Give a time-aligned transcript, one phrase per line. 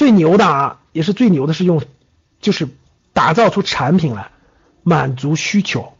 [0.00, 1.82] 最牛的啊，也是最牛的是用，
[2.40, 2.66] 就是
[3.12, 4.30] 打造出产品来
[4.82, 5.92] 满足需求，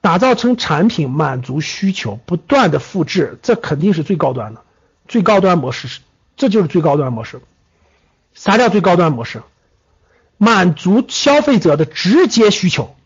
[0.00, 4.62] 打造成产品满足需求，不断的复制，这肯定是最高端的，
[5.06, 6.00] 最高端模式是，
[6.36, 7.40] 这就是最高端模式。
[8.34, 9.44] 啥叫最高端模式？
[10.36, 12.96] 满足消费者的直接需求，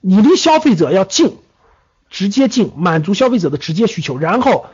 [0.00, 1.38] 你离消费者要近，
[2.08, 4.66] 直接近，满足消费者的直接需求，然后。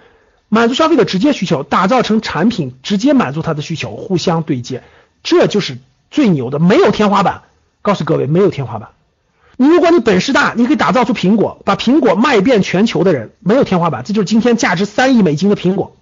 [0.51, 4.83] 满足消费者直接需求，打造成产品，直接满足他的需求，互相对接，
[5.23, 5.77] 这就是
[6.11, 7.43] 最牛的，没有天花板。
[7.83, 8.91] 告诉各位，没有天花板。
[9.57, 14.05] 你如果你本事大，你可以打造出苹果，把苹果卖遍全球的人，没有天花板。
[14.05, 15.97] 这就是今天价值三亿美金的苹果。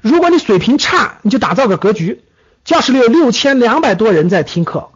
[0.00, 2.22] 如果你水平差，你就打造个格局，
[2.64, 4.88] 教室里有六千两百多人在听课，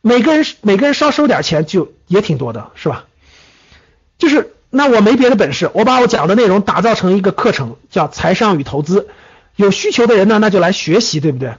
[0.00, 3.06] 每个人每个人稍收点钱，就也挺多的，是吧？
[4.16, 4.54] 就是。
[4.70, 9.08] 那我没别的本事，我把我讲的内容打造成一个课程，叫财商与投资。
[9.56, 11.54] 有需求的人呢，那就来学习，对不对？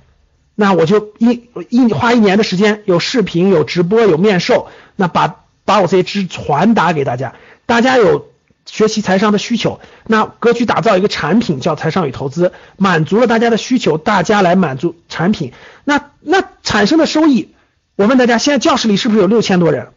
[0.55, 7.33] 那我就一一花一年的时间，有视频，有直播，有面授，那把把我这些知识传达给大家。
[7.65, 8.29] 大家有
[8.65, 15.53] 学习财商的需求，那格局打造一个产品叫财商与投资，满足了大家的需求，大家来满足产品。
[15.83, 17.55] 那那产生的收益，
[17.95, 19.93] 我问大家，现在教室里是不是有六千多人？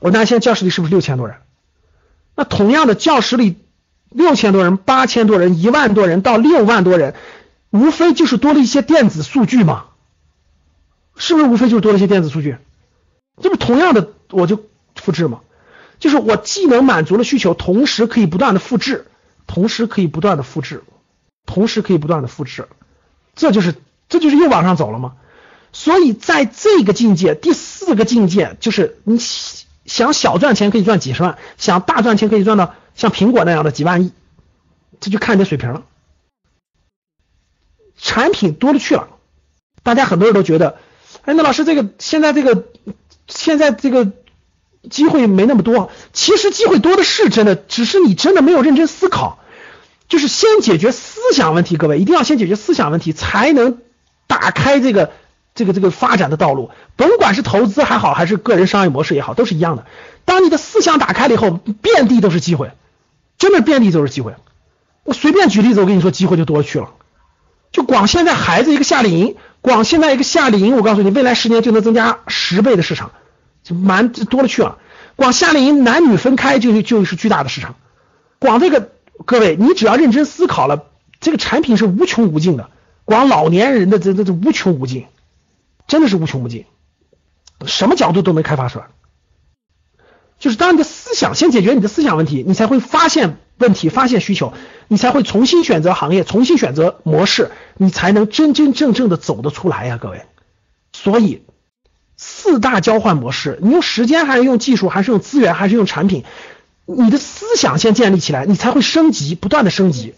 [0.00, 1.36] 我问大家，现在教室里是不是六千多人？
[2.38, 3.56] 那同样的教室里
[4.10, 7.16] 六千多人、八千多人、一万多人到六万多人，
[7.70, 9.86] 无非就是多了一些电子数据嘛，
[11.16, 11.46] 是不是？
[11.46, 12.58] 无非就是多了一些电子数据，
[13.42, 15.40] 这不同样的我就复制嘛，
[15.98, 19.08] 就是我既能满足了需求，同时可以不断的复制，
[19.48, 20.84] 同时可以不断的复制，
[21.44, 22.68] 同时可以不断的复制，
[23.34, 23.74] 这就是
[24.08, 25.14] 这就是又往上走了嘛。
[25.72, 29.18] 所以在这个境界，第四个境界就是你。
[29.88, 34.12] 想小赚钱可以赚几十万，想大赚钱可以赚到像苹果那样的几万亿，
[35.00, 35.82] 这就看你的水平了。
[37.96, 39.08] 产品多了去了，
[39.82, 40.76] 大家很多人都觉得，
[41.24, 42.66] 哎，那老师这个现在这个
[43.26, 44.12] 现在这个
[44.88, 49.38] 机会没那么多，其实机会多的是真的，只是你真的没有认真思考，
[50.08, 53.78] 就是先解决思想问题，各位一定要先解决思想问题，才能
[54.26, 55.10] 打开这个。
[55.58, 59.86] 这个这个发展的道路，甭管是投资还好，还是个人商业模式也好，都是一样的。
[60.24, 62.70] 当你的思想打开了以后，遍地都是机会，
[63.38, 64.36] 真的遍地都是机会。
[65.02, 66.90] 我随便举例子，我跟你说，机会就多了去了。
[67.72, 73.10] 就光现在孩子一个夏令营，光现在一个夏令营，我告诉你，未来十年就能增加十倍的市场，
[73.64, 74.78] 就蛮多了去了。
[75.16, 77.74] 光夏令营男女分开就就是巨大的市场。
[78.38, 78.92] 光这个，
[79.24, 80.84] 各位，你只要认真思考了，
[81.18, 82.70] 这个产品是无穷无尽的。
[83.04, 85.06] 光老年人的这这这无穷无尽。
[85.88, 86.66] 真的是无穷无尽，
[87.66, 88.86] 什么角度都能开发出来。
[90.38, 94.52] 就是当你的思想先解决你的思想问题，你才会发现问题，发现需求，
[94.86, 100.22] 你才会重新选择行业，重新选择模式，你才能真真正正的走得出来呀，各位。
[100.92, 101.42] 所以
[102.16, 106.24] 四大交换模式，你用时间还是用技术，还是用资源，还是用产品，
[106.84, 110.14] 你的思想先建立起来，你才会升级，不断的升级。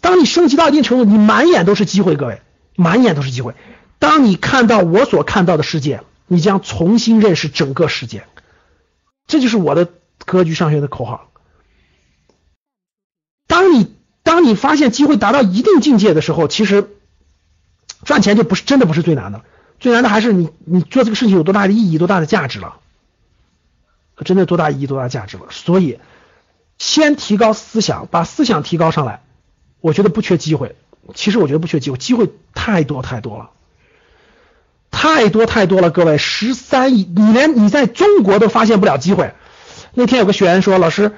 [0.00, 2.42] 当你升级到一定程度，你满眼都是机会，各位，
[2.76, 3.54] 满眼都是机会。
[4.04, 8.26] 当你看到我所看到的世界，你将重新认识整个世界。
[9.26, 9.88] 这就是我的
[10.26, 11.30] 格局上学的口号。
[13.46, 16.90] 当你当你发现机会达到一定境界的时候，其实
[18.04, 19.40] 赚钱就不是真的不是最难的，
[19.80, 22.80] 最难的还是你你做这个事情有多大的意义、多大的价值了。
[24.22, 25.44] 真的多大意义、多大价值了。
[25.48, 25.98] 所以，
[26.76, 29.22] 先提高思想，把思想提高上来，
[29.80, 30.76] 我觉得不缺机会。
[31.14, 33.50] 其实我觉得不缺机会，机会太多太多了。
[35.04, 39.34] 太多太多了，各位，十三亿，你连你在中国都发现不了机会。
[39.92, 41.12] 那天有个学员说，老师，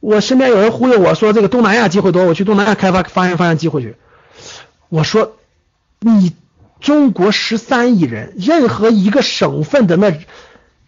[0.00, 3.96] 我身边有人忽悠我说这个东南亚机会多，我去东南亚开发发现发现机会去。
[4.88, 5.36] 我说，
[5.98, 6.32] 你
[6.80, 10.14] 中国十三亿人，任何一个省份的那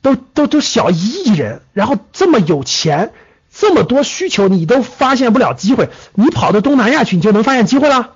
[0.00, 3.12] 都都都小一亿人，然后这么有钱，
[3.52, 8.14] 这么多需求，你都发现不了机会，你跑到东南亚去，你就能发现机会了？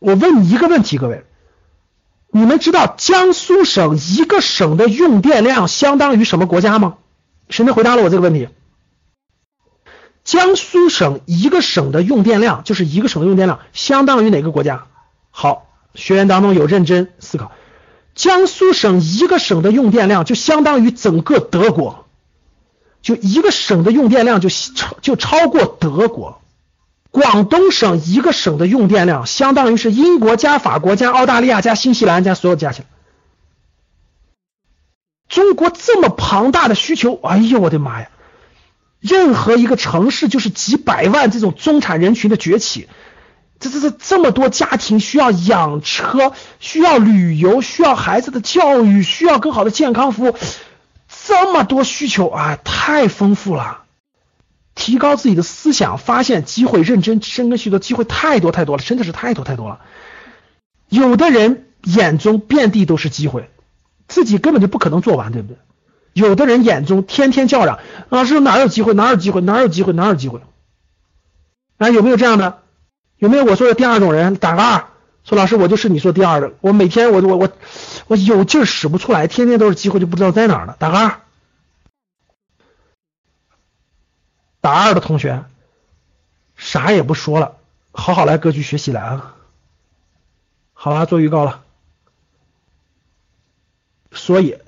[0.00, 1.24] 我问你一个问题，各位。
[2.30, 6.96] 你们知道江苏省一个省的用电量相当于什么国家吗？
[7.48, 8.48] 谁能回答了我这个问题？
[10.24, 14.86] 江苏省一个省的用电量就是一个省的用电量相当于哪个国家？
[15.30, 17.50] 好，学员当中有认真思考，
[18.14, 22.04] 江苏省一个省的用电量就相当于整个德国，
[23.00, 26.37] 就一个省的用电量就超就超过德国。
[27.18, 32.86] 广东省一个省的用电量相当于是英国加法国加澳大利亚加新西兰加所有加起来。
[35.28, 38.08] 中国这么庞大的需求，哎呦我的妈呀！
[39.00, 42.88] 任何一个城市就是几百万这种中产人群的崛起，
[43.58, 50.36] 这这这这么多家庭需要养车，需要旅游，需要孩子的教育，需要更好的健康服务，
[51.26, 53.82] 这么多需求啊，太丰富了。
[54.78, 59.80] 提高自己的思想，发现机会，认真深耕，许多机会太多太多了，真的是太多太多了。
[60.88, 63.50] 有的人眼中遍地都是机会，
[64.06, 65.56] 自己根本就不可能做完，对不对？
[66.14, 70.40] 有的人眼中天天叫嚷，老师哪有机会，哪有机会，哪有机会，哪有机会？
[71.76, 72.58] 啊，有没有这样的？
[73.18, 74.36] 有没有我说的第二种人？
[74.36, 74.84] 打个二，
[75.24, 77.50] 说老师我就是你说第二的，我每天我我我
[78.06, 80.76] 我有劲使不出来，天天都是机会，就不知道在哪了。
[80.78, 81.20] 打个二。
[84.68, 85.44] 大二的同学，
[86.54, 87.54] 啥也不说了，
[87.90, 89.34] 好好来格局学习来啊！
[90.74, 91.62] 好了，做预告了。
[94.12, 94.58] 所以，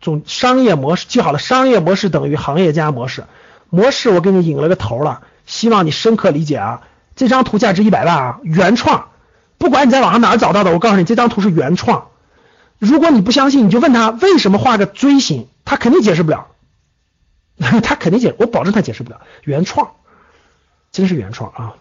[0.00, 3.24] 总商业模式记好了，商业模式等于行业加模式。
[3.68, 6.82] 模式我给你引了个头了，希望你深刻理解啊！
[7.14, 9.10] 这张图价值一百万啊，原创，
[9.58, 12.08] 不管你在网上哪儿找到的，我告诉你，这张图是原创。
[12.80, 16.48] 如果你不相信，你就问他为什么画个锥形，他肯定解释不了。
[17.82, 19.20] 他肯定解，我保证他解释不了。
[19.44, 19.94] 原创，
[20.90, 21.76] 真是原创啊！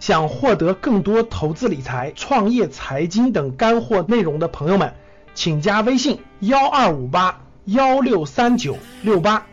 [0.00, 4.94] 想获得更多投资理财、创业、财经等干货内容的朋友们，
[5.34, 9.46] 请加微信幺二五八幺六三九六八。